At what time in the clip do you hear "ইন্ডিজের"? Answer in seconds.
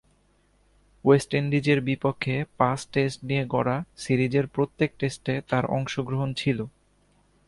1.33-1.81